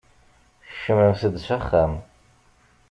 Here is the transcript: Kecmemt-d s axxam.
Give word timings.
Kecmemt-d 0.69 1.35
s 1.45 1.47
axxam. 1.57 1.93